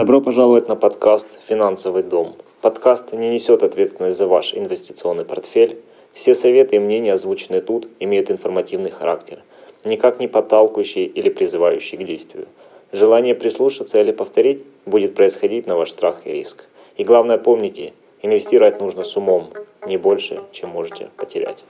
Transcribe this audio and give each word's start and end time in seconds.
Добро 0.00 0.22
пожаловать 0.22 0.66
на 0.66 0.76
подкаст 0.76 1.38
«Финансовый 1.46 2.02
дом». 2.02 2.34
Подкаст 2.62 3.12
не 3.12 3.28
несет 3.28 3.62
ответственность 3.62 4.16
за 4.16 4.26
ваш 4.26 4.54
инвестиционный 4.54 5.26
портфель. 5.26 5.76
Все 6.14 6.34
советы 6.34 6.76
и 6.76 6.78
мнения, 6.78 7.12
озвученные 7.12 7.60
тут, 7.60 7.86
имеют 8.00 8.30
информативный 8.30 8.88
характер, 8.88 9.40
никак 9.84 10.18
не 10.18 10.26
подталкивающий 10.26 11.04
или 11.04 11.28
призывающий 11.28 11.98
к 11.98 12.04
действию. 12.04 12.46
Желание 12.92 13.34
прислушаться 13.34 14.00
или 14.00 14.10
повторить 14.10 14.64
будет 14.86 15.14
происходить 15.14 15.66
на 15.66 15.76
ваш 15.76 15.90
страх 15.90 16.26
и 16.26 16.32
риск. 16.32 16.64
И 16.96 17.04
главное 17.04 17.36
помните, 17.36 17.92
инвестировать 18.22 18.80
нужно 18.80 19.04
с 19.04 19.14
умом, 19.18 19.50
не 19.86 19.98
больше, 19.98 20.40
чем 20.52 20.70
можете 20.70 21.10
потерять. 21.18 21.62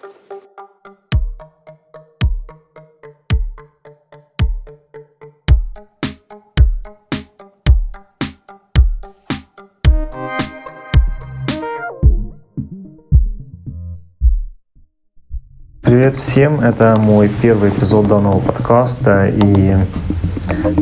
Привет 15.90 16.14
всем, 16.14 16.60
это 16.60 16.96
мой 17.00 17.28
первый 17.42 17.70
эпизод 17.70 18.06
данного 18.06 18.38
подкаста, 18.38 19.26
и 19.26 19.74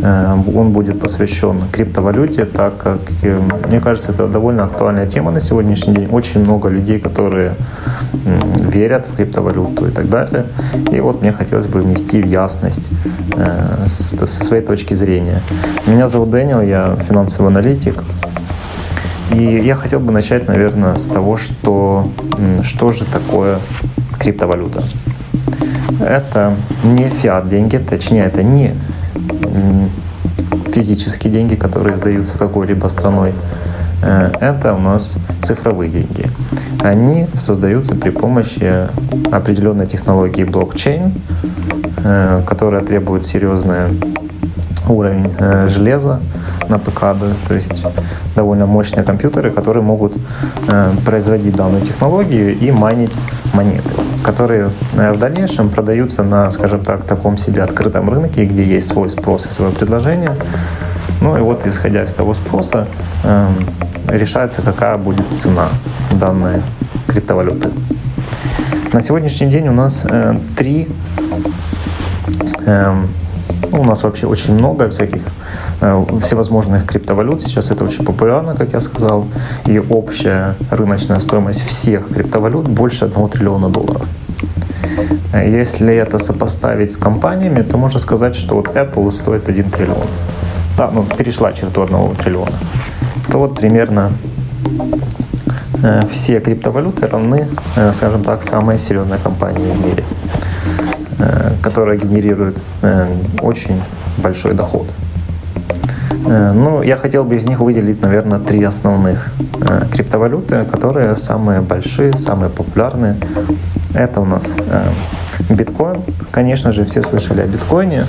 э, 0.03 0.37
он 0.55 0.73
будет 0.73 1.01
посвящен 1.01 1.62
криптовалюте, 1.73 2.45
так 2.45 2.77
как, 2.77 2.98
э, 3.23 3.41
мне 3.69 3.81
кажется, 3.81 4.12
это 4.12 4.27
довольно 4.27 4.65
актуальная 4.65 5.07
тема 5.07 5.31
на 5.31 5.41
сегодняшний 5.41 5.95
день. 5.95 6.09
Очень 6.11 6.43
много 6.43 6.69
людей, 6.69 7.01
которые 7.01 7.55
верят 8.23 9.07
в 9.07 9.17
криптовалюту 9.17 9.87
и 9.87 9.91
так 9.93 10.11
далее. 10.11 10.45
И 10.93 11.01
вот 11.01 11.23
мне 11.23 11.33
хотелось 11.33 11.67
бы 11.67 11.81
внести 11.81 12.20
в 12.20 12.27
ясность 12.27 12.87
э, 13.34 13.87
со 13.87 14.27
своей 14.27 14.62
точки 14.62 14.93
зрения. 14.93 15.41
Меня 15.87 16.09
зовут 16.09 16.29
Дэниел, 16.33 16.61
я 16.61 16.97
финансовый 17.09 17.47
аналитик. 17.47 18.05
И 19.33 19.43
я 19.65 19.75
хотел 19.75 20.01
бы 20.01 20.12
начать, 20.12 20.47
наверное, 20.48 20.98
с 20.98 21.06
того, 21.06 21.39
что, 21.39 22.11
что 22.62 22.91
же 22.91 23.06
такое 23.06 23.59
криптовалюта. 24.19 24.83
Это 26.00 26.55
не 26.84 27.08
фиат 27.08 27.48
деньги, 27.48 27.77
точнее 27.77 28.25
это 28.25 28.42
не 28.42 28.75
физические 30.72 31.33
деньги, 31.33 31.55
которые 31.55 31.97
сдаются 31.97 32.38
какой-либо 32.38 32.88
страной. 32.88 33.33
Э, 34.02 34.30
это 34.41 34.75
у 34.75 34.78
нас 34.78 35.14
цифровые 35.42 35.91
деньги. 35.91 36.30
Они 36.80 37.27
создаются 37.36 37.94
при 37.94 38.10
помощи 38.10 38.88
определенной 39.33 39.86
технологии 39.86 40.44
блокчейн, 40.44 41.12
э, 42.05 42.42
которая 42.47 42.84
требует 42.84 43.25
серьезный 43.25 43.98
уровень 44.88 45.32
э, 45.38 45.69
железа 45.69 46.20
на 46.69 46.78
ПК, 46.78 47.00
то 47.48 47.55
есть 47.55 47.84
довольно 48.36 48.66
мощные 48.66 49.03
компьютеры, 49.03 49.50
которые 49.50 49.82
могут 49.82 50.12
производить 51.05 51.56
данную 51.56 51.82
технологию 51.82 52.58
и 52.58 52.70
майнить 52.70 53.12
монеты 53.59 53.91
которые 54.28 54.70
э, 54.95 55.12
в 55.12 55.19
дальнейшем 55.19 55.70
продаются 55.70 56.23
на, 56.23 56.51
скажем 56.51 56.81
так, 56.84 57.05
таком 57.05 57.39
себе 57.39 57.62
открытом 57.62 58.11
рынке, 58.11 58.45
где 58.45 58.62
есть 58.62 58.89
свой 58.89 59.09
спрос 59.11 59.47
и 59.47 59.50
свое 59.50 59.73
предложение. 59.73 60.33
Ну 61.20 61.37
и 61.39 61.41
вот, 61.41 61.67
исходя 61.67 62.05
из 62.05 62.12
того 62.12 62.34
спроса, 62.34 62.87
э, 63.25 63.48
решается, 64.09 64.62
какая 64.62 64.98
будет 64.98 65.33
цена 65.33 65.69
данной 66.12 66.62
криптовалюты. 67.06 67.70
На 68.92 69.00
сегодняшний 69.00 69.47
день 69.47 69.69
у 69.69 69.72
нас 69.72 70.05
э, 70.05 70.39
три, 70.56 70.89
э, 72.67 72.95
ну, 73.70 73.81
у 73.81 73.84
нас 73.84 74.03
вообще 74.03 74.27
очень 74.27 74.55
много 74.55 74.89
всяких 74.91 75.22
всевозможных 75.81 76.87
криптовалют. 76.87 77.41
Сейчас 77.43 77.71
это 77.71 77.84
очень 77.84 78.05
популярно, 78.05 78.55
как 78.55 78.73
я 78.73 78.81
сказал. 78.81 79.27
И 79.67 79.79
общая 79.79 80.55
рыночная 80.71 81.21
стоимость 81.21 81.62
всех 81.62 82.09
криптовалют 82.09 82.69
больше 82.69 83.05
1 83.05 83.29
триллиона 83.29 83.69
долларов. 83.69 84.06
Если 85.33 85.94
это 85.94 86.19
сопоставить 86.19 86.93
с 86.93 86.97
компаниями, 86.97 87.62
то 87.62 87.77
можно 87.77 88.00
сказать, 88.00 88.34
что 88.34 88.55
вот 88.55 88.69
Apple 88.69 89.12
стоит 89.12 89.49
1 89.49 89.71
триллион. 89.71 90.06
Да, 90.77 90.91
ну, 90.93 91.05
перешла 91.05 91.53
черту 91.53 91.83
1 91.83 92.17
триллиона. 92.17 92.53
То 93.31 93.38
вот 93.38 93.59
примерно 93.59 94.12
э, 95.83 96.06
все 96.11 96.41
криптовалюты 96.41 97.06
равны, 97.06 97.47
э, 97.77 97.93
скажем 97.93 98.25
так, 98.25 98.43
самой 98.43 98.78
серьезной 98.78 99.19
компании 99.19 99.71
в 99.72 99.87
мире, 99.87 100.05
э, 101.19 101.53
которая 101.62 101.99
генерирует 101.99 102.56
очень 103.43 103.83
большой 104.19 104.55
доход. 104.55 104.87
Ну, 106.28 106.83
я 106.83 106.97
хотел 106.97 107.25
бы 107.25 107.37
из 107.37 107.47
них 107.47 107.61
выделить, 107.61 108.03
наверное, 108.03 108.39
три 108.39 108.62
основных 108.62 109.31
криптовалюты, 109.93 110.66
которые 110.66 111.16
самые 111.16 111.61
большие, 111.62 112.16
самые 112.16 112.50
популярные. 112.50 113.16
Это 113.94 114.21
у 114.21 114.27
нас 114.27 114.53
Биткоин, 115.49 116.03
конечно 116.31 116.72
же, 116.72 116.84
все 116.84 117.03
слышали 117.03 117.41
о 117.41 117.47
биткоине, 117.47 118.06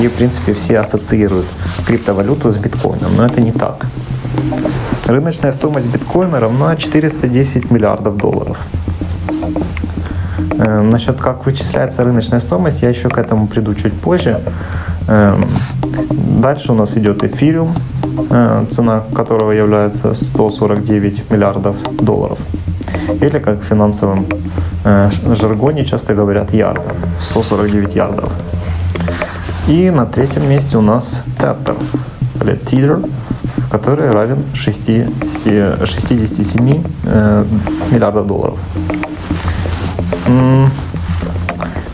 и, 0.00 0.08
в 0.08 0.12
принципе, 0.12 0.54
все 0.54 0.78
ассоциируют 0.78 1.46
криптовалюту 1.86 2.50
с 2.50 2.56
биткоином, 2.56 3.16
но 3.16 3.26
это 3.26 3.40
не 3.40 3.52
так. 3.52 3.86
Рыночная 5.06 5.52
стоимость 5.52 5.88
биткоина 5.88 6.40
равна 6.40 6.74
410 6.76 7.70
миллиардов 7.70 8.16
долларов. 8.16 8.66
Э, 10.58 10.80
насчет 10.80 11.20
как 11.20 11.44
вычисляется 11.44 12.04
рыночная 12.04 12.40
стоимость, 12.40 12.82
я 12.82 12.88
еще 12.88 13.08
к 13.08 13.18
этому 13.18 13.46
приду 13.46 13.74
чуть 13.74 13.92
позже. 13.92 14.40
Э, 15.08 15.36
дальше 16.40 16.72
у 16.72 16.74
нас 16.74 16.96
идет 16.96 17.24
эфириум, 17.24 17.74
э, 18.30 18.64
цена 18.70 19.02
которого 19.14 19.52
является 19.52 20.14
149 20.14 21.30
миллиардов 21.30 21.76
долларов. 21.96 22.38
Или 23.20 23.38
как 23.38 23.60
в 23.60 23.64
финансовом 23.64 24.26
э, 24.84 25.10
жаргоне 25.34 25.84
часто 25.84 26.14
говорят 26.14 26.54
ярдов, 26.54 26.96
149 27.20 27.94
ярдов. 27.96 28.32
И 29.68 29.90
на 29.90 30.06
третьем 30.06 30.48
месте 30.48 30.76
у 30.78 30.82
нас 30.82 31.22
Tether, 31.38 31.76
или 32.40 32.54
Tether, 32.54 33.08
который 33.70 34.10
равен 34.10 34.44
60, 34.54 35.88
67 35.88 36.84
э, 37.04 37.44
миллиардов 37.90 38.26
долларов. 38.26 38.58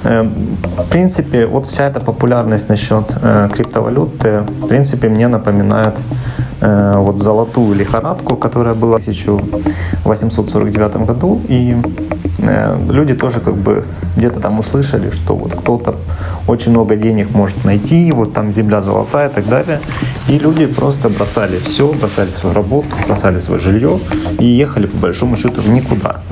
В 0.04 0.84
принципе, 0.90 1.46
вот 1.46 1.66
вся 1.66 1.88
эта 1.88 2.00
популярность 2.00 2.68
насчет 2.68 3.06
криптовалюты, 3.52 4.40
в 4.40 4.68
принципе, 4.68 5.08
мне 5.08 5.28
напоминает 5.28 5.94
Э, 6.60 6.96
вот 6.96 7.22
золотую 7.22 7.76
лихорадку, 7.76 8.36
которая 8.36 8.74
была 8.74 8.98
в 8.98 9.08
1849 9.08 11.06
году, 11.06 11.40
и 11.46 11.76
э, 12.38 12.78
люди 12.90 13.14
тоже 13.14 13.38
как 13.38 13.54
бы 13.54 13.84
где-то 14.16 14.40
там 14.40 14.58
услышали, 14.58 15.10
что 15.10 15.36
вот 15.36 15.54
кто-то 15.54 15.94
очень 16.48 16.72
много 16.72 16.96
денег 16.96 17.30
может 17.30 17.64
найти, 17.64 18.10
вот 18.10 18.34
там 18.34 18.50
земля 18.50 18.82
золотая 18.82 19.28
и 19.28 19.32
так 19.32 19.48
далее, 19.48 19.80
и 20.28 20.36
люди 20.36 20.66
просто 20.66 21.08
бросали 21.08 21.58
все, 21.58 21.92
бросали 21.92 22.30
свою 22.30 22.56
работу, 22.56 22.88
бросали 23.06 23.38
свое 23.38 23.60
жилье 23.60 24.00
и 24.40 24.44
ехали 24.44 24.86
по 24.86 24.96
большому 24.96 25.36
счету 25.36 25.60
в 25.62 25.68
никуда. 25.68 26.22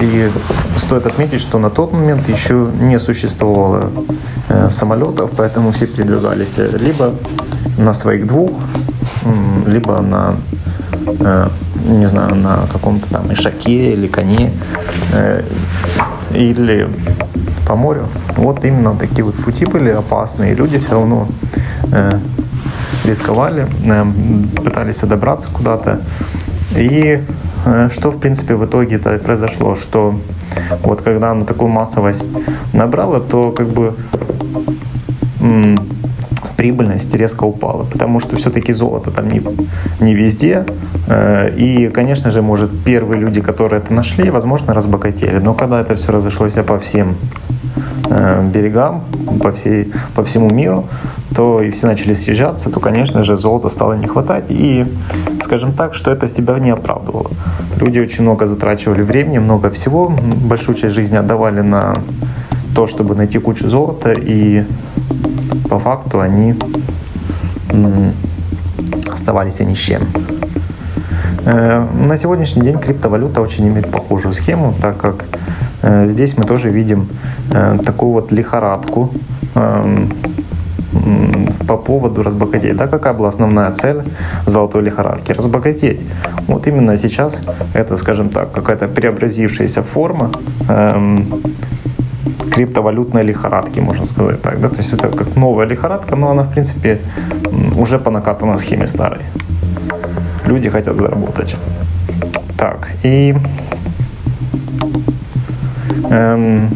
И 0.00 0.30
стоит 0.76 1.06
отметить, 1.06 1.40
что 1.40 1.58
на 1.58 1.70
тот 1.70 1.92
момент 1.92 2.28
еще 2.28 2.68
не 2.80 3.00
существовало 3.00 3.90
э, 4.48 4.70
самолетов, 4.70 5.32
поэтому 5.36 5.72
все 5.72 5.88
передвигались 5.88 6.58
либо 6.58 7.14
на 7.76 7.92
своих 7.92 8.28
двух, 8.28 8.52
либо 9.66 10.00
на, 10.00 10.36
э, 11.20 11.48
не 11.86 12.06
знаю, 12.06 12.34
на 12.34 12.66
каком-то 12.72 13.08
там 13.08 13.32
ишаке 13.32 13.92
или 13.92 14.06
коне, 14.06 14.52
э, 15.12 15.42
или 16.32 16.88
по 17.66 17.76
морю. 17.76 18.08
Вот 18.36 18.64
именно 18.64 18.94
такие 18.96 19.24
вот 19.24 19.34
пути 19.36 19.66
были 19.66 19.90
опасные. 19.90 20.54
Люди 20.54 20.78
все 20.78 20.92
равно 20.92 21.28
э, 21.92 22.18
рисковали, 23.04 23.66
пытались 24.64 24.98
добраться 24.98 25.48
куда-то. 25.52 26.00
И 26.76 27.22
что, 27.90 28.10
в 28.10 28.18
принципе, 28.18 28.56
в 28.56 28.64
итоге-то 28.64 29.18
произошло, 29.18 29.74
что 29.74 30.18
вот 30.82 31.02
когда 31.02 31.30
она 31.30 31.44
такую 31.44 31.68
массовость 31.68 32.26
набрала, 32.72 33.20
то 33.20 33.52
как 33.52 33.68
бы 33.68 33.94
прибыльность 36.56 37.14
резко 37.14 37.44
упала, 37.44 37.84
потому 37.84 38.20
что 38.20 38.36
все-таки 38.36 38.72
золото 38.72 39.10
там 39.10 39.28
не, 39.28 39.42
не 40.00 40.14
везде. 40.14 40.64
Э, 41.08 41.50
и, 41.56 41.88
конечно 41.88 42.30
же, 42.30 42.42
может, 42.42 42.70
первые 42.84 43.20
люди, 43.20 43.40
которые 43.40 43.80
это 43.80 43.92
нашли, 43.92 44.30
возможно, 44.30 44.74
разбогатели. 44.74 45.38
Но 45.38 45.54
когда 45.54 45.80
это 45.80 45.94
все 45.94 46.12
разошлось 46.12 46.52
по 46.52 46.78
всем 46.78 47.16
э, 48.10 48.50
берегам, 48.52 49.04
по, 49.42 49.52
всей, 49.52 49.92
по 50.14 50.22
всему 50.22 50.50
миру, 50.50 50.86
то 51.34 51.62
и 51.62 51.70
все 51.70 51.86
начали 51.86 52.14
съезжаться, 52.14 52.70
то, 52.70 52.80
конечно 52.80 53.24
же, 53.24 53.36
золота 53.36 53.68
стало 53.68 53.94
не 53.94 54.06
хватать. 54.06 54.46
И, 54.48 54.86
скажем 55.42 55.72
так, 55.72 55.94
что 55.94 56.10
это 56.10 56.28
себя 56.28 56.58
не 56.58 56.70
оправдывало. 56.70 57.30
Люди 57.80 57.98
очень 57.98 58.22
много 58.22 58.46
затрачивали 58.46 59.02
времени, 59.02 59.38
много 59.38 59.70
всего, 59.70 60.08
большую 60.08 60.76
часть 60.76 60.94
жизни 60.94 61.16
отдавали 61.16 61.60
на 61.60 61.96
то, 62.74 62.86
чтобы 62.86 63.14
найти 63.14 63.38
кучу 63.38 63.68
золота, 63.68 64.12
и 64.12 64.64
по 65.68 65.78
факту 65.78 66.20
они 66.20 66.54
оставались 69.10 69.60
они 69.60 69.74
с 69.74 69.78
чем. 69.78 70.02
Э, 71.44 71.86
на 72.06 72.16
сегодняшний 72.16 72.62
день 72.62 72.78
криптовалюта 72.78 73.40
очень 73.40 73.68
имеет 73.68 73.90
похожую 73.90 74.34
схему, 74.34 74.74
так 74.80 74.96
как 74.96 75.24
э, 75.82 76.08
здесь 76.10 76.36
мы 76.38 76.46
тоже 76.46 76.70
видим 76.70 77.08
э, 77.50 77.78
такую 77.84 78.12
вот 78.12 78.32
лихорадку 78.32 79.10
по 81.68 81.76
поводу 81.76 82.22
разбогатеть. 82.22 82.76
Да, 82.76 82.88
какая 82.88 83.12
была 83.12 83.28
основная 83.28 83.70
цель 83.72 84.02
золотой 84.46 84.82
лихорадки? 84.82 85.32
Разбогатеть. 85.32 86.00
Вот 86.48 86.66
именно 86.66 86.96
сейчас 86.96 87.40
это, 87.72 87.96
скажем 87.96 88.30
так, 88.30 88.50
какая-то 88.52 88.88
преобразившаяся 88.88 89.82
форма 89.82 90.32
эм, 90.68 91.26
криптовалютной 92.50 93.22
лихорадки, 93.22 93.80
можно 93.80 94.06
сказать 94.06 94.42
так. 94.42 94.60
Да? 94.60 94.68
То 94.68 94.76
есть 94.78 94.92
это 94.92 95.08
как 95.08 95.36
новая 95.36 95.66
лихорадка, 95.66 96.16
но 96.16 96.30
она, 96.30 96.42
в 96.42 96.52
принципе, 96.52 97.00
уже 97.76 97.98
по 97.98 98.10
накатанной 98.10 98.58
схеме 98.58 98.86
старой. 98.86 99.20
Люди 100.46 100.68
хотят 100.68 100.96
заработать. 100.96 101.56
Так, 102.56 102.88
и 103.02 103.34
эм, 106.10 106.68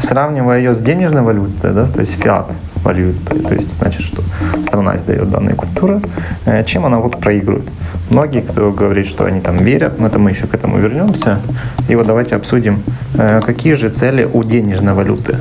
сравнивая 0.00 0.58
ее 0.58 0.74
с 0.74 0.80
денежной 0.80 1.22
валютой, 1.22 1.72
да, 1.72 1.86
то 1.86 2.00
есть 2.00 2.22
фиат 2.22 2.50
валютой, 2.82 3.40
то 3.40 3.54
есть 3.54 3.76
значит, 3.78 4.02
что 4.02 4.22
страна 4.62 4.96
издает 4.96 5.30
данные 5.30 5.54
купюры, 5.54 6.00
э, 6.44 6.64
чем 6.64 6.84
она 6.84 6.98
вот 6.98 7.18
проигрывает. 7.18 7.68
Многие, 8.10 8.40
кто 8.40 8.70
говорит, 8.70 9.06
что 9.06 9.24
они 9.24 9.40
там 9.40 9.58
верят, 9.58 9.98
но 9.98 10.06
это 10.06 10.18
мы 10.18 10.30
еще 10.30 10.46
к 10.46 10.54
этому 10.54 10.78
вернемся. 10.78 11.40
И 11.88 11.96
вот 11.96 12.06
давайте 12.06 12.36
обсудим, 12.36 12.82
э, 13.14 13.40
какие 13.44 13.74
же 13.74 13.88
цели 13.88 14.28
у 14.30 14.44
денежной 14.44 14.92
валюты. 14.92 15.38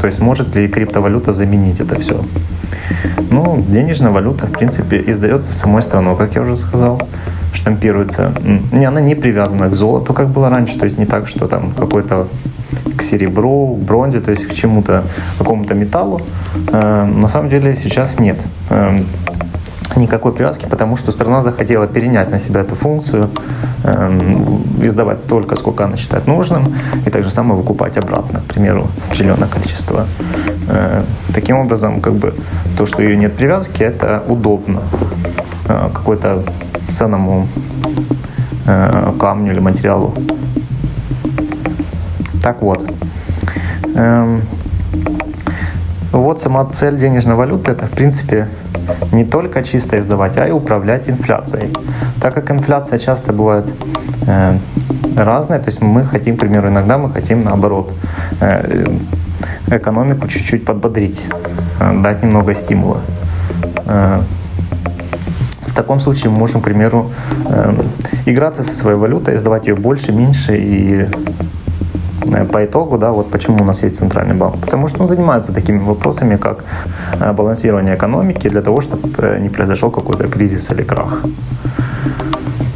То 0.00 0.06
есть 0.06 0.20
может 0.20 0.54
ли 0.54 0.68
криптовалюта 0.68 1.32
заменить 1.32 1.80
это 1.80 1.98
все? 1.98 2.22
Ну, 3.30 3.64
денежная 3.68 4.10
валюта, 4.10 4.46
в 4.46 4.52
принципе, 4.52 5.02
издается 5.06 5.52
самой 5.52 5.82
страной, 5.82 6.16
как 6.16 6.34
я 6.34 6.42
уже 6.42 6.56
сказал, 6.56 7.00
штампируется. 7.52 8.32
Не, 8.72 8.84
она 8.84 9.00
не 9.00 9.14
привязана 9.14 9.68
к 9.68 9.74
золоту, 9.74 10.12
как 10.14 10.28
было 10.28 10.50
раньше, 10.50 10.78
то 10.78 10.84
есть 10.84 10.98
не 10.98 11.06
так, 11.06 11.28
что 11.28 11.48
там 11.48 11.72
какой-то 11.72 12.28
к 12.96 13.02
серебру, 13.02 13.76
к 13.76 13.84
бронзе, 13.84 14.20
то 14.20 14.30
есть 14.30 14.46
к 14.46 14.54
чему-то, 14.54 15.04
какому-то 15.38 15.74
металлу. 15.74 16.22
Э, 16.68 17.04
на 17.04 17.28
самом 17.28 17.48
деле 17.48 17.74
сейчас 17.76 18.18
нет 18.18 18.38
э, 18.70 19.02
никакой 19.96 20.32
привязки, 20.32 20.66
потому 20.70 20.96
что 20.96 21.12
страна 21.12 21.42
захотела 21.42 21.86
перенять 21.86 22.30
на 22.30 22.38
себя 22.38 22.60
эту 22.60 22.74
функцию, 22.74 23.30
э, 23.84 24.36
издавать 24.82 25.20
столько, 25.20 25.56
сколько 25.56 25.84
она 25.84 25.96
считает 25.96 26.26
нужным, 26.26 26.74
и 27.06 27.10
так 27.10 27.24
же 27.24 27.30
самое 27.30 27.60
выкупать 27.60 27.98
обратно, 27.98 28.40
к 28.40 28.54
примеру, 28.54 28.88
определенное 29.08 29.48
количество. 29.48 30.06
Э, 30.68 31.02
таким 31.34 31.56
образом, 31.58 32.00
как 32.00 32.14
бы 32.14 32.34
то, 32.76 32.86
что 32.86 33.02
ее 33.02 33.16
нет 33.16 33.34
привязки, 33.34 33.82
это 33.82 34.22
удобно 34.28 34.80
э, 35.68 35.90
какой-то 35.94 36.42
ценному 36.90 37.46
э, 38.66 39.12
камню 39.18 39.52
или 39.52 39.60
материалу 39.60 40.14
так 42.42 42.62
вот, 42.62 42.82
эм, 43.94 44.42
вот 46.12 46.40
сама 46.40 46.64
цель 46.64 46.98
денежной 46.98 47.36
валюты– 47.36 47.72
это, 47.72 47.86
в 47.86 47.90
принципе, 47.90 48.48
не 49.12 49.24
только 49.24 49.62
чисто 49.62 49.98
издавать, 49.98 50.36
а 50.38 50.46
и 50.46 50.50
управлять 50.50 51.08
инфляцией. 51.08 51.72
Так 52.20 52.34
как 52.34 52.50
инфляция 52.50 52.98
часто 52.98 53.32
бывает 53.32 53.66
э, 54.26 54.58
разная, 55.16 55.60
то 55.60 55.68
есть 55.68 55.80
мы 55.80 56.04
хотим, 56.04 56.36
к 56.36 56.40
примеру, 56.40 56.68
иногда 56.68 56.98
мы 56.98 57.10
хотим, 57.10 57.40
наоборот, 57.40 57.92
э, 58.40 58.86
экономику 59.68 60.26
чуть-чуть 60.26 60.64
подбодрить, 60.64 61.20
э, 61.78 62.02
дать 62.02 62.22
немного 62.22 62.54
стимула. 62.54 63.00
Э, 63.86 64.20
в 65.66 65.74
таком 65.74 66.00
случае 66.00 66.30
мы 66.30 66.38
можем, 66.38 66.60
к 66.60 66.64
примеру, 66.64 67.12
э, 67.46 67.74
играться 68.26 68.64
со 68.64 68.74
своей 68.74 68.98
валютой, 68.98 69.36
издавать 69.36 69.68
ее 69.68 69.76
больше, 69.76 70.12
меньше 70.12 70.56
и 70.58 71.06
по 72.52 72.64
итогу, 72.64 72.98
да, 72.98 73.10
вот 73.10 73.30
почему 73.30 73.62
у 73.62 73.64
нас 73.64 73.82
есть 73.82 73.96
центральный 73.96 74.34
банк. 74.34 74.58
Потому 74.58 74.88
что 74.88 75.00
он 75.00 75.06
занимается 75.06 75.52
такими 75.52 75.78
вопросами, 75.78 76.36
как 76.36 76.64
э, 77.20 77.32
балансирование 77.32 77.94
экономики 77.94 78.48
для 78.48 78.62
того, 78.62 78.80
чтобы 78.80 79.08
э, 79.18 79.38
не 79.40 79.48
произошел 79.48 79.90
какой-то 79.90 80.28
кризис 80.28 80.70
или 80.70 80.82
крах. 80.82 81.22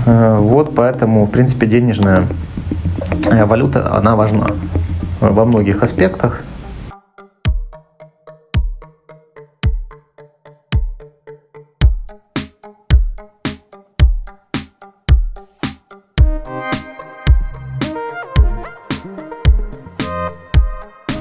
Вот 0.06 0.74
поэтому, 0.74 1.24
в 1.24 1.30
принципе, 1.30 1.66
денежная 1.66 2.26
валюта, 3.46 3.96
она 3.96 4.16
важна 4.16 4.48
во 5.20 5.44
многих 5.46 5.82
аспектах. 5.82 6.42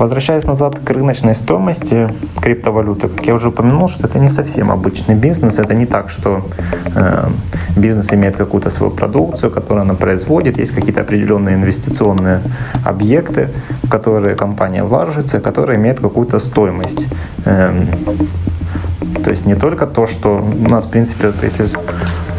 Возвращаясь 0.03 0.43
назад 0.43 0.79
к 0.79 0.89
рыночной 0.89 1.33
стоимости 1.33 2.09
криптовалюты, 2.41 3.07
как 3.07 3.25
я 3.25 3.35
уже 3.35 3.47
упомянул, 3.47 3.87
что 3.87 4.05
это 4.05 4.19
не 4.19 4.27
совсем 4.27 4.69
обычный 4.69 5.15
бизнес. 5.15 5.59
Это 5.59 5.73
не 5.75 5.85
так, 5.85 6.09
что 6.09 6.45
э, 6.93 7.29
бизнес 7.77 8.11
имеет 8.11 8.35
какую-то 8.35 8.69
свою 8.69 8.91
продукцию, 8.91 9.49
которую 9.49 9.83
она 9.83 9.93
производит. 9.93 10.57
Есть 10.57 10.75
какие-то 10.75 10.99
определенные 10.99 11.55
инвестиционные 11.55 12.41
объекты, 12.83 13.47
в 13.83 13.89
которые 13.89 14.35
компания 14.35 14.83
влаживается, 14.83 15.39
которые 15.39 15.79
имеют 15.79 16.01
какую-то 16.01 16.39
стоимость. 16.39 17.05
Э, 17.45 17.71
то 19.23 19.29
есть 19.29 19.45
не 19.45 19.55
только 19.55 19.87
то, 19.87 20.05
что 20.05 20.45
у 20.65 20.67
нас, 20.67 20.85
в 20.85 20.89
принципе, 20.89 21.31
если 21.41 21.69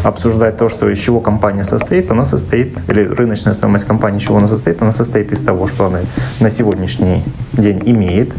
обсуждать 0.05 0.59
то, 0.59 0.69
что 0.69 0.89
из 0.89 0.99
чего 0.99 1.21
компания 1.21 1.65
состоит, 1.65 2.11
она 2.11 2.25
состоит, 2.25 2.79
или 2.89 3.05
рыночная 3.05 3.55
стоимость 3.55 3.87
компании, 3.87 4.19
из 4.19 4.25
чего 4.25 4.37
она 4.37 4.49
состоит, 4.49 4.83
она 4.83 4.93
состоит 4.93 5.33
из 5.33 5.43
того, 5.43 5.67
что 5.67 5.87
она 5.87 6.01
на 6.41 6.51
сегодняшний 6.51 7.25
день 7.53 7.83
имеет, 7.87 8.33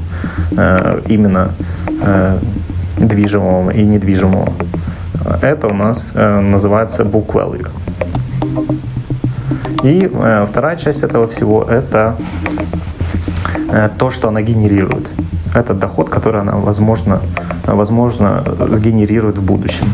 э, 0.56 1.02
именно 1.08 1.52
э, 2.02 2.38
движимого 2.98 3.72
и 3.72 3.84
недвижимого. 3.84 4.54
Это 5.42 5.68
у 5.68 5.74
нас 5.74 6.06
э, 6.14 6.40
называется 6.40 7.04
book 7.04 7.34
value. 7.34 7.68
И 9.84 10.10
вторая 10.48 10.78
часть 10.78 11.04
этого 11.04 11.28
всего– 11.28 11.64
это 11.70 12.16
то, 14.00 14.10
что 14.10 14.30
она 14.30 14.42
генерирует. 14.42 15.08
Это 15.56 15.74
доход, 15.74 16.10
который 16.10 16.42
она, 16.42 16.52
возможно, 16.58 17.22
возможно, 17.66 18.44
сгенерирует 18.72 19.38
в 19.38 19.42
будущем. 19.42 19.88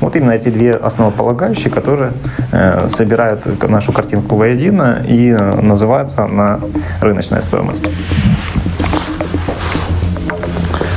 Вот 0.00 0.16
именно 0.16 0.32
эти 0.32 0.48
две 0.48 0.74
основополагающие, 0.74 1.70
которые 1.70 2.12
э, 2.50 2.88
собирают 2.90 3.68
нашу 3.68 3.92
картинку 3.92 4.34
воедино 4.34 5.00
и 5.06 5.30
называется 5.30 6.26
на 6.26 6.60
рыночная 7.00 7.42
стоимость. 7.42 7.84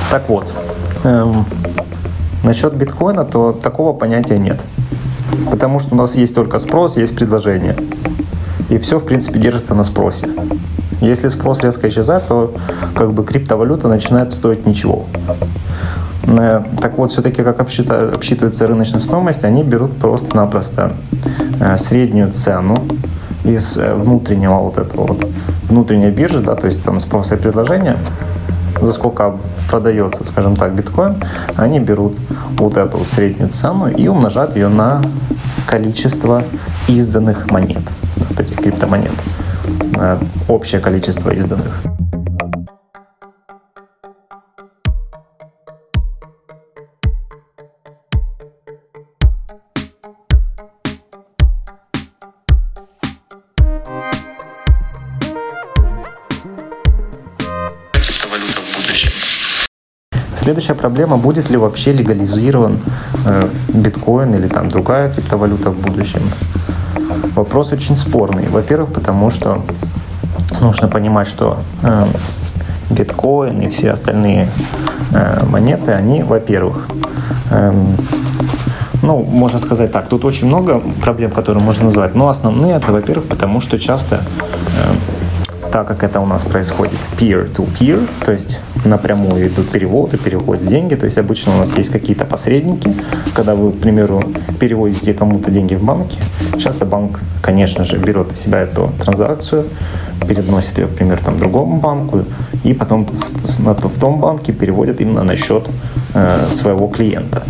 Так 0.09 0.29
вот, 0.29 0.51
эм, 1.03 1.45
насчет 2.43 2.73
биткоина, 2.73 3.23
то 3.23 3.51
такого 3.51 3.93
понятия 3.93 4.39
нет. 4.39 4.59
Потому 5.51 5.79
что 5.79 5.93
у 5.93 5.97
нас 5.97 6.15
есть 6.15 6.33
только 6.33 6.57
спрос, 6.57 6.97
есть 6.97 7.15
предложение. 7.15 7.75
И 8.69 8.79
все, 8.79 8.97
в 8.97 9.05
принципе, 9.05 9.39
держится 9.39 9.75
на 9.75 9.83
спросе. 9.83 10.27
Если 11.01 11.29
спрос 11.29 11.61
резко 11.61 11.89
исчезает, 11.89 12.27
то 12.27 12.53
как 12.95 13.11
бы 13.11 13.23
криптовалюта 13.23 13.87
начинает 13.87 14.33
стоить 14.33 14.65
ничего. 14.65 15.05
Э, 16.27 16.63
так 16.81 16.97
вот, 16.97 17.11
все-таки 17.11 17.43
как 17.43 17.59
обсчитывается 17.59 18.67
рыночная 18.67 19.01
стоимость, 19.01 19.43
они 19.43 19.63
берут 19.63 19.97
просто-напросто 19.97 20.93
э, 21.59 21.77
среднюю 21.77 22.31
цену 22.31 22.83
из 23.43 23.77
э, 23.77 23.93
внутреннего 23.93 24.55
вот 24.55 24.77
этого 24.77 25.07
вот 25.07 25.27
внутренней 25.69 26.09
биржи, 26.09 26.41
да, 26.41 26.55
то 26.55 26.67
есть 26.67 26.83
там 26.83 26.99
спрос 26.99 27.31
и 27.31 27.35
предложение, 27.35 27.97
за 28.81 28.91
сколько 28.91 29.35
продается, 29.69 30.25
скажем 30.25 30.55
так, 30.55 30.73
биткоин, 30.73 31.15
они 31.55 31.79
берут 31.79 32.17
вот 32.57 32.77
эту 32.77 32.97
вот 32.97 33.09
среднюю 33.09 33.49
цену 33.49 33.87
и 33.87 34.07
умножают 34.07 34.55
ее 34.55 34.67
на 34.67 35.03
количество 35.67 36.43
изданных 36.87 37.51
монет, 37.51 37.83
вот 38.15 38.39
этих 38.39 38.57
криптомонет, 38.57 39.13
общее 40.47 40.81
количество 40.81 41.31
изданных. 41.31 41.83
Следующая 60.45 60.75
проблема, 60.75 61.17
будет 61.17 61.49
ли 61.49 61.57
вообще 61.57 61.91
легализирован 61.91 62.79
э, 63.25 63.49
биткоин 63.69 64.35
или 64.35 64.47
там 64.47 64.69
другая 64.69 65.11
криптовалюта 65.11 65.71
в 65.71 65.79
будущем. 65.81 66.21
Вопрос 67.35 67.73
очень 67.73 67.95
спорный. 67.97 68.47
Во-первых, 68.47 68.93
потому 68.93 69.29
что 69.29 69.61
нужно 70.61 70.87
понимать, 70.87 71.27
что 71.27 71.57
э, 71.83 72.05
биткоин 72.89 73.59
и 73.59 73.67
все 73.67 73.91
остальные 73.91 74.49
э, 75.11 75.45
монеты, 75.45 75.91
они, 75.91 76.23
во-первых, 76.23 76.87
э, 77.51 77.73
Ну, 79.01 79.21
можно 79.21 79.59
сказать 79.59 79.91
так, 79.91 80.07
тут 80.07 80.25
очень 80.25 80.47
много 80.47 80.81
проблем, 81.01 81.29
которые 81.29 81.63
можно 81.63 81.85
назвать. 81.85 82.15
Но 82.15 82.27
основные 82.27 82.75
это, 82.75 82.91
во-первых, 82.91 83.27
потому 83.27 83.61
что 83.61 83.77
часто 83.77 84.15
э, 84.15 85.69
так 85.71 85.87
как 85.87 86.03
это 86.03 86.21
у 86.21 86.25
нас 86.25 86.43
происходит 86.43 86.97
peer-to-peer, 87.19 88.07
то 88.25 88.31
есть 88.31 88.59
напрямую 88.89 89.47
идут 89.47 89.69
переводы, 89.69 90.17
переходят 90.17 90.67
деньги, 90.67 90.95
то 90.95 91.05
есть 91.05 91.17
обычно 91.17 91.55
у 91.55 91.57
нас 91.57 91.75
есть 91.75 91.91
какие-то 91.91 92.25
посредники, 92.25 92.93
когда 93.33 93.55
вы, 93.55 93.71
к 93.71 93.79
примеру, 93.79 94.23
переводите 94.59 95.13
кому-то 95.13 95.51
деньги 95.51 95.75
в 95.75 95.83
банке, 95.83 96.17
часто 96.57 96.85
банк, 96.85 97.19
конечно 97.41 97.83
же, 97.83 97.97
берет 97.97 98.29
на 98.29 98.35
себя 98.35 98.61
эту 98.61 98.91
транзакцию, 99.03 99.65
переносит 100.27 100.77
ее, 100.77 100.87
например, 100.87 101.19
там, 101.23 101.37
другому 101.37 101.77
банку, 101.77 102.23
и 102.63 102.73
потом 102.73 103.05
в, 103.05 103.87
в 103.87 103.99
том 103.99 104.19
банке 104.19 104.53
переводят 104.53 105.01
именно 105.01 105.23
на 105.23 105.35
счет 105.35 105.67
э, 106.13 106.47
своего 106.51 106.87
клиента. 106.87 107.43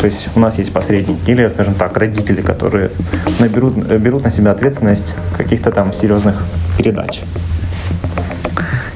То 0.00 0.06
есть 0.06 0.28
у 0.34 0.40
нас 0.40 0.58
есть 0.58 0.72
посредники 0.72 1.30
или, 1.30 1.48
скажем 1.48 1.74
так, 1.74 1.96
родители, 1.96 2.40
которые 2.40 2.90
наберут, 3.38 3.74
берут 3.76 4.24
на 4.24 4.30
себя 4.30 4.52
ответственность 4.52 5.14
каких-то 5.36 5.70
там 5.70 5.92
серьезных 5.92 6.42
передач 6.76 7.20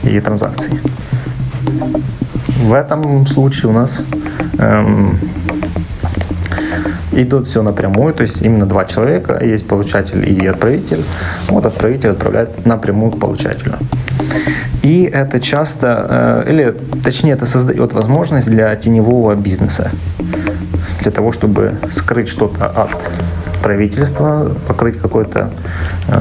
и 0.03 0.21
транзакций. 0.21 0.81
В 2.65 2.73
этом 2.73 3.27
случае 3.27 3.71
у 3.71 3.75
нас 3.75 4.01
эм, 4.59 5.19
идут 7.13 7.47
все 7.47 7.63
напрямую, 7.63 8.15
то 8.15 8.23
есть 8.23 8.43
именно 8.43 8.67
два 8.67 8.85
человека, 8.85 9.39
есть 9.43 9.67
получатель 9.67 10.29
и 10.29 10.47
отправитель. 10.47 11.05
Вот 11.49 11.67
отправитель 11.67 12.11
отправляет 12.11 12.65
напрямую 12.67 13.13
к 13.13 13.19
получателю. 13.19 13.75
И 14.83 15.05
это 15.05 15.41
часто, 15.41 16.45
э, 16.47 16.51
или 16.51 16.77
точнее 17.03 17.33
это 17.33 17.47
создает 17.47 17.93
возможность 17.93 18.51
для 18.51 18.75
теневого 18.77 19.35
бизнеса, 19.35 19.91
для 21.01 21.11
того, 21.11 21.33
чтобы 21.33 21.75
скрыть 21.95 22.29
что-то 22.29 22.67
от 22.67 22.91
правительства, 23.63 24.53
покрыть 24.69 24.99
какой-то 24.99 25.51
э, 26.09 26.21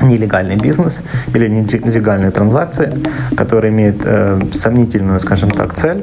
нелегальный 0.00 0.56
бизнес 0.56 1.00
или 1.34 1.48
нелегальные 1.48 2.30
транзакции, 2.30 2.92
которые 3.36 3.72
имеют 3.72 4.02
э, 4.04 4.40
сомнительную, 4.54 5.20
скажем 5.20 5.50
так, 5.50 5.74
цель, 5.74 6.02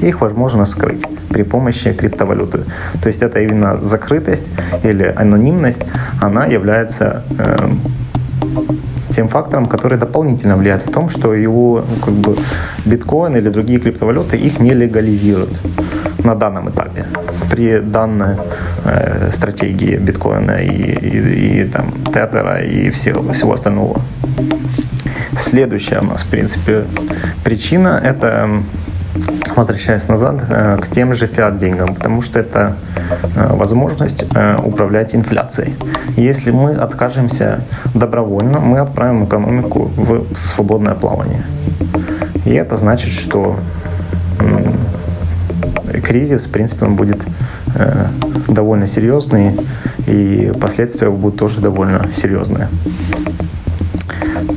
их 0.00 0.20
возможно 0.20 0.66
скрыть 0.66 1.04
при 1.30 1.42
помощи 1.42 1.92
криптовалюты. 1.92 2.64
То 3.02 3.06
есть 3.06 3.22
это 3.22 3.40
именно 3.40 3.78
закрытость 3.82 4.46
или 4.82 5.12
анонимность, 5.16 5.82
она 6.20 6.46
является 6.46 7.22
э, 7.38 7.68
тем 9.14 9.28
фактором, 9.28 9.66
который 9.66 9.98
дополнительно 9.98 10.56
влияет 10.56 10.82
в 10.82 10.92
том, 10.92 11.08
что 11.08 11.34
его 11.34 11.84
как 12.04 12.14
бы, 12.14 12.36
биткоин 12.84 13.36
или 13.36 13.48
другие 13.48 13.80
криптовалюты 13.80 14.36
их 14.36 14.60
не 14.60 14.74
легализируют 14.74 15.50
на 16.24 16.34
данном 16.34 16.70
этапе 16.70 17.06
при 17.50 17.78
данной 17.78 18.36
э, 18.84 19.30
стратегии 19.32 19.96
биткоина 19.96 20.62
и, 20.62 20.68
и, 20.68 21.62
и 21.62 21.64
там, 21.64 21.92
тетера 22.06 22.62
и 22.62 22.90
всего, 22.90 23.32
всего 23.32 23.52
остального. 23.52 24.00
Следующая 25.36 26.00
у 26.00 26.04
нас, 26.04 26.22
в 26.22 26.28
принципе, 26.28 26.84
причина– 27.44 28.00
это 28.04 28.62
возвращаясь 29.56 30.08
назад 30.08 30.44
э, 30.48 30.78
к 30.80 30.88
тем 30.88 31.14
же 31.14 31.26
фиат-деньгам, 31.26 31.94
потому 31.94 32.22
что 32.22 32.38
это 32.38 32.76
э, 33.34 33.56
возможность 33.56 34.24
э, 34.34 34.56
управлять 34.64 35.14
инфляцией. 35.14 35.74
Если 36.16 36.50
мы 36.50 36.74
откажемся 36.74 37.60
добровольно, 37.94 38.60
мы 38.60 38.78
отправим 38.78 39.24
экономику 39.24 39.90
в 39.96 40.36
свободное 40.36 40.94
плавание. 40.94 41.42
И 42.44 42.54
это 42.54 42.76
значит, 42.76 43.12
что 43.12 43.56
кризис, 46.02 46.46
в 46.46 46.50
принципе, 46.50 46.86
он 46.86 46.96
будет 46.96 47.22
довольно 48.48 48.86
серьезный, 48.86 49.58
и 50.06 50.52
последствия 50.60 51.10
будут 51.10 51.38
тоже 51.38 51.60
довольно 51.60 52.08
серьезные. 52.16 52.68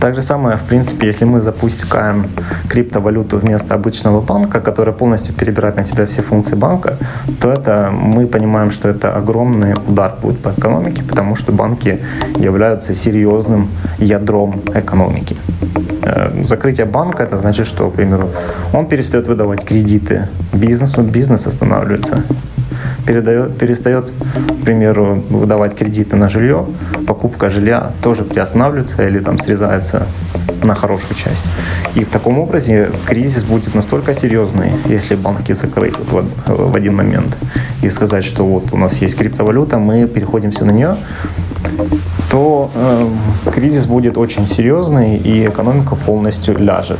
Так 0.01 0.15
же 0.15 0.23
самое, 0.23 0.57
в 0.57 0.63
принципе, 0.63 1.05
если 1.05 1.25
мы 1.25 1.41
запускаем 1.41 2.25
криптовалюту 2.67 3.37
вместо 3.37 3.75
обычного 3.75 4.19
банка, 4.19 4.59
которая 4.59 4.95
полностью 4.95 5.35
перебирает 5.35 5.75
на 5.75 5.83
себя 5.83 6.05
все 6.07 6.23
функции 6.23 6.55
банка, 6.55 6.97
то 7.39 7.51
это 7.51 7.91
мы 7.91 8.25
понимаем, 8.25 8.71
что 8.71 8.89
это 8.89 9.15
огромный 9.15 9.73
удар 9.73 10.15
будет 10.19 10.39
по 10.39 10.49
экономике, 10.49 11.03
потому 11.03 11.35
что 11.35 11.51
банки 11.51 11.99
являются 12.39 12.95
серьезным 12.95 13.67
ядром 13.99 14.61
экономики. 14.73 15.37
Э, 16.01 16.31
закрытие 16.43 16.87
банка 16.87 17.21
это 17.21 17.37
значит, 17.37 17.67
что, 17.67 17.87
к 17.91 17.93
примеру, 17.93 18.29
он 18.73 18.87
перестает 18.87 19.27
выдавать 19.27 19.63
кредиты 19.63 20.29
бизнесу, 20.51 21.03
бизнес 21.03 21.45
останавливается 21.45 22.23
передает, 23.11 23.57
перестает, 23.57 24.05
к 24.05 24.63
примеру, 24.63 25.21
выдавать 25.29 25.75
кредиты 25.75 26.15
на 26.15 26.29
жилье, 26.29 26.65
покупка 27.07 27.49
жилья 27.49 27.91
тоже 28.01 28.23
приостанавливается 28.23 29.05
или 29.05 29.19
там 29.19 29.37
срезается 29.37 30.07
на 30.63 30.75
хорошую 30.75 31.15
часть. 31.15 31.43
И 31.93 32.05
в 32.05 32.09
таком 32.09 32.39
образе 32.39 32.89
кризис 33.05 33.43
будет 33.43 33.75
настолько 33.75 34.13
серьезный, 34.13 34.71
если 34.85 35.15
банки 35.15 35.51
закрыть 35.51 35.95
в, 35.99 36.23
в 36.45 36.75
один 36.75 36.95
момент 36.95 37.35
и 37.81 37.89
сказать, 37.89 38.23
что 38.23 38.45
вот 38.45 38.71
у 38.71 38.77
нас 38.77 39.01
есть 39.01 39.17
криптовалюта, 39.17 39.77
мы 39.77 40.07
переходим 40.07 40.51
все 40.51 40.63
на 40.63 40.71
нее, 40.71 40.95
то 42.29 42.71
э, 42.73 43.51
кризис 43.53 43.87
будет 43.87 44.17
очень 44.17 44.47
серьезный 44.47 45.17
и 45.17 45.47
экономика 45.47 45.95
полностью 45.95 46.57
ляжет 46.57 46.99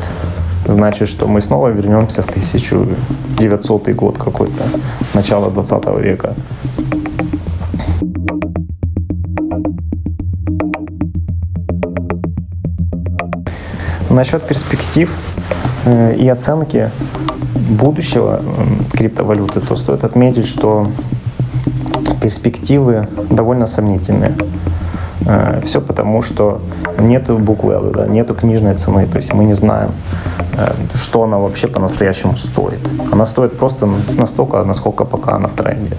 значит, 0.65 1.10
что 1.10 1.27
мы 1.27 1.41
снова 1.41 1.70
вернемся 1.70 2.22
в 2.22 2.30
1900 2.30 3.89
год 3.89 4.18
какой-то, 4.18 4.63
начало 5.13 5.50
20 5.51 5.86
века. 6.00 6.36
Насчет 14.10 14.44
перспектив 14.44 15.13
э, 15.86 16.15
и 16.15 16.27
оценки 16.27 16.91
будущего 17.56 18.41
криптовалюты, 18.91 19.62
то 19.62 19.75
стоит 19.75 20.03
отметить, 20.03 20.46
что 20.46 20.91
перспективы 22.22 23.08
довольно 23.30 23.68
сомнительные. 23.68 24.34
Э, 25.25 25.62
Все 25.63 25.80
потому, 25.80 26.22
что 26.22 26.62
нету 27.00 27.38
буквы, 27.38 27.80
да, 27.94 28.06
нету 28.06 28.36
книжной 28.36 28.75
цены, 28.75 29.08
то 29.08 29.18
есть 29.18 29.34
мы 29.34 29.46
не 29.46 29.53
знаем, 29.53 29.91
что 30.93 31.24
она 31.24 31.38
вообще 31.38 31.67
по-настоящему 31.67 32.38
стоит. 32.38 32.79
Она 33.12 33.25
стоит 33.25 33.58
просто 33.58 33.89
настолько, 34.17 34.63
насколько 34.63 35.05
пока 35.05 35.36
она 35.36 35.48
в 35.48 35.53
тренде. 35.53 35.96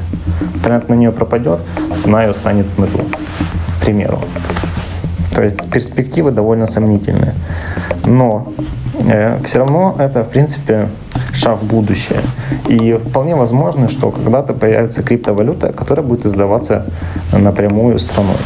Тренд 0.62 0.88
на 0.88 0.94
нее 0.94 1.12
пропадет, 1.12 1.60
цена 1.98 2.24
ее 2.24 2.34
станет 2.34 2.78
нулю, 2.78 3.04
к 3.78 3.84
примеру. 3.84 4.18
То 5.34 5.42
есть 5.42 5.58
перспективы 5.70 6.30
довольно 6.30 6.66
сомнительные. 6.66 7.34
Но 8.04 8.52
э, 9.08 9.40
все 9.44 9.58
равно 9.58 9.96
это, 9.98 10.24
в 10.24 10.28
принципе, 10.28 10.88
шаг 11.32 11.62
в 11.62 11.66
будущее. 11.66 12.20
И 12.68 12.92
вполне 12.92 13.34
возможно, 13.34 13.88
что 13.88 14.10
когда-то 14.10 14.52
появится 14.52 15.02
криптовалюта, 15.02 15.72
которая 15.72 16.06
будет 16.06 16.26
издаваться 16.26 16.86
напрямую 17.32 17.98
страной. 17.98 18.36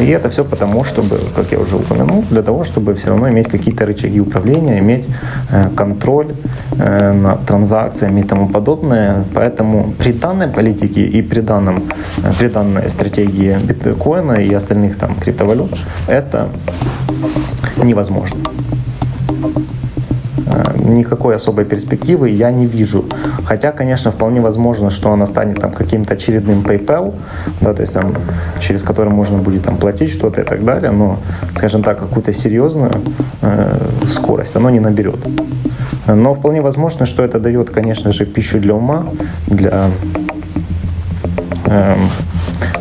И 0.00 0.06
это 0.06 0.28
все 0.30 0.44
потому, 0.44 0.84
чтобы, 0.84 1.20
как 1.34 1.52
я 1.52 1.58
уже 1.58 1.76
упомянул, 1.76 2.24
для 2.30 2.42
того, 2.42 2.64
чтобы 2.64 2.94
все 2.94 3.08
равно 3.08 3.28
иметь 3.28 3.48
какие-то 3.48 3.84
рычаги 3.84 4.20
управления, 4.20 4.78
иметь 4.78 5.06
э, 5.50 5.68
контроль 5.76 6.34
э, 6.78 7.12
над 7.12 7.46
транзакциями 7.46 8.20
и 8.20 8.24
тому 8.24 8.48
подобное. 8.48 9.24
Поэтому 9.34 9.92
при 9.98 10.12
данной 10.12 10.48
политике 10.48 11.02
и 11.02 11.22
при, 11.22 11.40
данном, 11.40 11.84
э, 12.24 12.32
при 12.38 12.48
данной 12.48 12.88
стратегии 12.88 13.56
биткоина 13.62 14.32
и 14.32 14.54
остальных 14.54 14.96
там 14.96 15.14
криптовалют 15.16 15.78
это 16.08 16.48
невозможно 17.84 18.40
никакой 20.94 21.34
особой 21.34 21.64
перспективы 21.64 22.30
я 22.30 22.50
не 22.50 22.66
вижу. 22.66 23.04
Хотя, 23.44 23.72
конечно, 23.72 24.10
вполне 24.10 24.40
возможно, 24.40 24.90
что 24.90 25.12
она 25.12 25.26
станет 25.26 25.60
там 25.60 25.72
каким-то 25.72 26.14
очередным 26.14 26.62
PayPal, 26.62 27.14
да, 27.60 27.74
то 27.74 27.80
есть 27.82 27.94
там, 27.94 28.14
через 28.60 28.82
который 28.82 29.12
можно 29.12 29.38
будет 29.38 29.64
там 29.64 29.76
платить 29.76 30.12
что-то 30.12 30.40
и 30.40 30.44
так 30.44 30.64
далее, 30.64 30.90
но, 30.90 31.18
скажем 31.54 31.82
так, 31.82 31.98
какую-то 31.98 32.32
серьезную 32.32 33.00
э, 33.42 33.78
скорость 34.10 34.56
оно 34.56 34.70
не 34.70 34.80
наберет. 34.80 35.20
Но 36.06 36.34
вполне 36.34 36.60
возможно, 36.60 37.06
что 37.06 37.24
это 37.24 37.38
дает, 37.38 37.70
конечно 37.70 38.12
же, 38.12 38.24
пищу 38.26 38.58
для 38.58 38.74
ума, 38.74 39.06
для 39.46 39.90
э, 41.66 41.94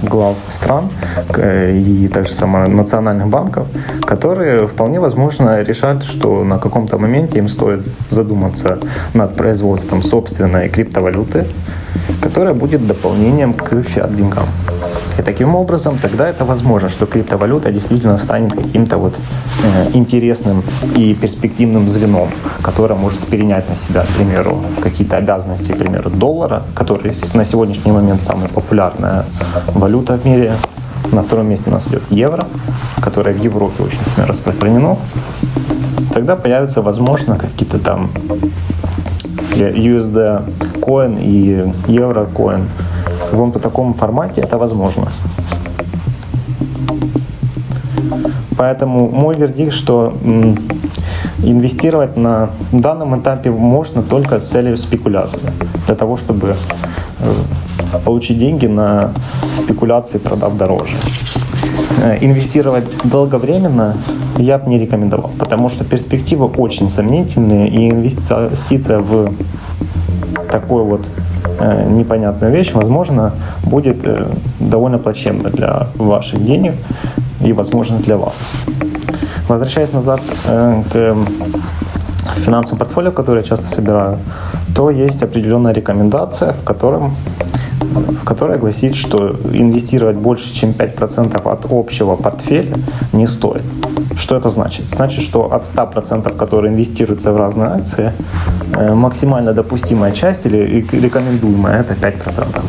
глав 0.03 0.35
стран 0.47 0.89
и 1.37 2.09
также 2.13 2.33
само 2.33 2.67
национальных 2.67 3.27
банков, 3.27 3.67
которые 4.01 4.67
вполне 4.67 4.99
возможно 4.99 5.61
решат, 5.61 6.03
что 6.03 6.43
на 6.43 6.57
каком-то 6.57 6.97
моменте 6.97 7.39
им 7.39 7.49
стоит 7.49 7.89
задуматься 8.09 8.79
над 9.13 9.35
производством 9.35 10.03
собственной 10.03 10.69
криптовалюты, 10.69 11.45
которая 12.21 12.53
будет 12.53 12.87
дополнением 12.87 13.53
к 13.53 13.81
фиат-деньгам. 13.83 14.45
И 15.19 15.21
таким 15.21 15.53
образом 15.55 15.97
тогда 15.97 16.29
это 16.29 16.45
возможно, 16.45 16.87
что 16.87 17.05
криптовалюта 17.05 17.71
действительно 17.71 18.17
станет 18.17 18.53
каким-то 18.53 18.97
вот 18.97 19.15
э, 19.63 19.89
интересным 19.93 20.63
и 20.95 21.13
перспективным 21.13 21.89
звеном, 21.89 22.29
которое 22.61 22.95
может 22.95 23.19
перенять 23.27 23.69
на 23.69 23.75
себя, 23.75 24.03
к 24.03 24.07
примеру, 24.15 24.61
какие-то 24.81 25.17
обязанности, 25.17 25.73
к 25.73 25.77
примеру, 25.77 26.09
доллара, 26.09 26.63
который 26.73 27.13
на 27.33 27.43
сегодняшний 27.43 27.91
момент 27.91 28.23
самая 28.23 28.47
популярная 28.47 29.25
валюта 29.67 30.17
в 30.17 30.25
мире. 30.25 30.53
На 31.11 31.21
втором 31.21 31.49
месте 31.49 31.69
у 31.69 31.73
нас 31.73 31.89
идет 31.89 32.03
евро, 32.09 32.47
которое 33.01 33.33
в 33.33 33.43
Европе 33.43 33.83
очень 33.83 34.05
сильно 34.05 34.25
распространено. 34.25 34.97
Тогда 36.13 36.37
появятся, 36.37 36.81
возможно, 36.81 37.37
какие-то 37.37 37.77
там 37.77 38.09
USD 39.51 40.79
коин 40.79 41.17
и 41.19 41.73
евро 41.87 42.25
коин 42.25 42.69
в 43.29 43.31
каком-то 43.31 43.59
таком 43.59 43.93
формате 43.93 44.41
это 44.41 44.57
возможно. 44.57 45.11
Поэтому 48.57 49.07
мой 49.09 49.35
вердикт, 49.35 49.71
что 49.73 50.13
инвестировать 51.43 52.17
на 52.17 52.49
данном 52.71 53.21
этапе 53.21 53.51
можно 53.51 54.01
только 54.01 54.39
с 54.39 54.49
целью 54.49 54.77
спекуляции, 54.77 55.53
для 55.85 55.95
того, 55.95 56.17
чтобы 56.17 56.55
э, 57.19 57.99
получить 58.03 58.39
деньги 58.39 58.65
на 58.65 59.13
спекуляции, 59.51 60.17
продав 60.17 60.57
дороже. 60.57 60.95
Э, 62.01 62.17
инвестировать 62.19 62.85
долговременно 63.03 63.97
я 64.37 64.57
бы 64.57 64.69
не 64.69 64.79
рекомендовал, 64.79 65.31
потому 65.37 65.69
что 65.69 65.85
перспективы 65.85 66.47
очень 66.47 66.89
сомнительные, 66.89 67.69
и 67.69 67.91
инвестиция 67.91 68.99
в 68.99 69.31
такой 70.51 70.83
вот 70.83 71.07
непонятную 71.87 72.51
вещь, 72.53 72.73
возможно, 72.73 73.33
будет 73.63 74.03
э, 74.03 74.27
довольно 74.59 74.97
плачевно 74.97 75.49
для 75.49 75.87
ваших 75.95 76.45
денег 76.45 76.73
и, 77.41 77.53
возможно, 77.53 77.97
для 77.97 78.17
вас. 78.17 78.43
Возвращаясь 79.47 79.93
назад 79.93 80.21
э, 80.45 80.83
к 80.91 81.15
финансовому 82.39 82.79
портфолио, 82.79 83.11
которое 83.11 83.41
я 83.41 83.47
часто 83.47 83.67
собираю, 83.67 84.17
то 84.75 84.89
есть 84.89 85.23
определенная 85.23 85.73
рекомендация, 85.73 86.53
в 86.53 86.63
котором 86.63 87.15
в 87.79 88.25
которой 88.25 88.57
гласит, 88.57 88.95
что 88.95 89.35
инвестировать 89.53 90.15
больше, 90.15 90.53
чем 90.53 90.71
5% 90.71 91.51
от 91.51 91.65
общего 91.69 92.15
портфеля 92.15 92.77
не 93.13 93.27
стоит. 93.27 93.63
Что 94.17 94.35
это 94.35 94.49
значит? 94.49 94.89
Значит, 94.89 95.23
что 95.23 95.51
от 95.53 95.63
100%, 95.63 96.35
которые 96.35 96.73
инвестируются 96.73 97.31
в 97.31 97.37
разные 97.37 97.69
акции, 97.69 98.11
э, 98.73 98.93
максимально 98.93 99.53
допустимая 99.53 100.11
часть 100.11 100.45
или 100.45 100.85
рекомендуемая 100.91 101.81
это 101.81 101.93
5%. 101.93 102.61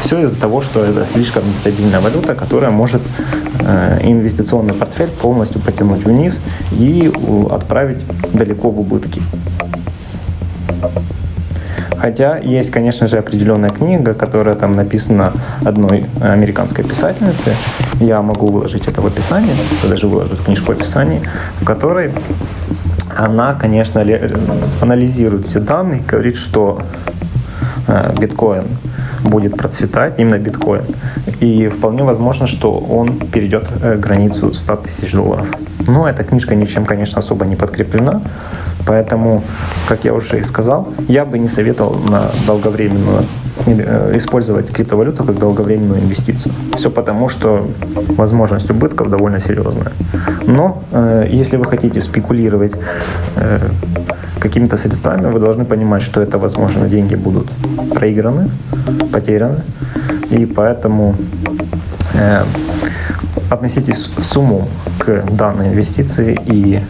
Все 0.00 0.24
из-за 0.24 0.40
того, 0.40 0.62
что 0.62 0.84
это 0.84 1.04
слишком 1.04 1.48
нестабильная 1.48 2.00
валюта, 2.00 2.34
которая 2.34 2.70
может 2.70 3.02
э, 3.60 3.98
инвестиционный 4.02 4.74
портфель 4.74 5.08
полностью 5.08 5.60
потянуть 5.60 6.04
вниз 6.04 6.40
и 6.72 7.12
отправить 7.50 7.98
далеко 8.32 8.70
в 8.70 8.80
убытки. 8.80 9.22
Хотя 12.02 12.36
есть, 12.38 12.72
конечно 12.72 13.06
же, 13.06 13.18
определенная 13.18 13.70
книга, 13.70 14.12
которая 14.12 14.56
там 14.56 14.72
написана 14.72 15.32
одной 15.64 16.06
американской 16.20 16.82
писательницей. 16.84 17.52
Я 18.00 18.20
могу 18.22 18.50
выложить 18.50 18.88
это 18.88 19.00
в 19.00 19.06
описании, 19.06 19.52
я 19.84 19.88
даже 19.88 20.08
выложу 20.08 20.36
книжку 20.36 20.72
в 20.72 20.74
описании, 20.74 21.22
в 21.60 21.64
которой 21.64 22.12
она, 23.16 23.54
конечно, 23.54 24.04
анализирует 24.80 25.46
все 25.46 25.60
данные, 25.60 26.02
говорит, 26.10 26.36
что 26.36 26.82
э, 27.86 28.12
биткоин 28.18 28.64
будет 29.22 29.56
процветать, 29.56 30.18
именно 30.18 30.38
биткоин. 30.38 30.82
И 31.38 31.68
вполне 31.68 32.02
возможно, 32.02 32.48
что 32.48 32.78
он 32.78 33.14
перейдет 33.14 33.68
э, 33.80 33.96
границу 33.96 34.54
100 34.54 34.76
тысяч 34.76 35.12
долларов. 35.12 35.46
Но 35.86 36.08
эта 36.08 36.24
книжка 36.24 36.56
ничем, 36.56 36.84
конечно, 36.84 37.18
особо 37.18 37.44
не 37.44 37.54
подкреплена. 37.54 38.22
Поэтому, 38.86 39.42
как 39.88 40.04
я 40.04 40.14
уже 40.14 40.40
и 40.40 40.42
сказал, 40.42 40.88
я 41.08 41.24
бы 41.24 41.38
не 41.38 41.48
советовал 41.48 41.94
на 41.94 42.30
долговременную 42.46 43.24
э, 43.66 44.16
использовать 44.16 44.72
криптовалюту 44.72 45.24
как 45.24 45.38
долговременную 45.38 46.00
инвестицию. 46.00 46.52
Все 46.76 46.90
потому, 46.90 47.28
что 47.28 47.66
возможность 48.16 48.70
убытков 48.70 49.10
довольно 49.10 49.40
серьезная. 49.40 49.92
Но 50.46 50.82
э, 50.92 51.28
если 51.30 51.56
вы 51.56 51.64
хотите 51.66 52.00
спекулировать 52.00 52.72
э, 53.36 53.58
какими-то 54.40 54.76
средствами, 54.76 55.30
вы 55.30 55.38
должны 55.38 55.64
понимать, 55.64 56.02
что 56.02 56.20
это, 56.20 56.38
возможно, 56.38 56.88
деньги 56.88 57.14
будут 57.14 57.48
проиграны, 57.94 58.50
потеряны. 59.12 59.62
И 60.30 60.46
поэтому 60.46 61.14
э, 62.14 62.42
относитесь 63.50 64.10
с 64.20 64.36
умом 64.36 64.68
к 64.98 65.24
данной 65.30 65.68
инвестиции 65.68 66.38
и 66.46 66.80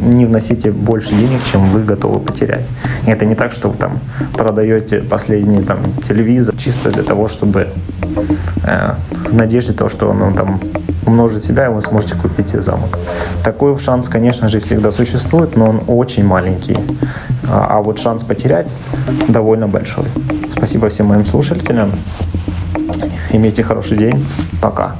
не 0.00 0.26
вносите 0.26 0.70
больше 0.70 1.10
денег, 1.10 1.40
чем 1.50 1.64
вы 1.66 1.82
готовы 1.82 2.20
потерять. 2.20 2.64
И 3.06 3.10
это 3.10 3.24
не 3.24 3.34
так, 3.34 3.52
что 3.52 3.68
вы 3.68 3.76
там 3.76 3.98
продаете 4.32 4.98
последний 4.98 5.62
там 5.62 5.78
телевизор 6.06 6.56
чисто 6.56 6.90
для 6.90 7.02
того, 7.02 7.28
чтобы 7.28 7.68
э, 8.64 8.94
в 9.30 9.34
надежде 9.34 9.72
того, 9.72 9.90
что 9.90 10.08
он 10.08 10.34
там 10.34 10.60
умножит 11.06 11.44
себя, 11.44 11.66
и 11.66 11.68
вы 11.68 11.80
сможете 11.80 12.14
купить 12.14 12.48
себе 12.48 12.62
замок. 12.62 12.98
Такой 13.44 13.78
шанс, 13.78 14.08
конечно 14.08 14.48
же, 14.48 14.60
всегда 14.60 14.92
существует, 14.92 15.56
но 15.56 15.68
он 15.68 15.82
очень 15.86 16.24
маленький. 16.24 16.78
А, 17.48 17.78
а 17.78 17.82
вот 17.82 17.98
шанс 17.98 18.22
потерять 18.22 18.66
довольно 19.28 19.68
большой. 19.68 20.06
Спасибо 20.56 20.88
всем 20.88 21.06
моим 21.06 21.26
слушателям. 21.26 21.92
Имейте 23.30 23.62
хороший 23.62 23.98
день. 23.98 24.24
Пока. 24.60 24.96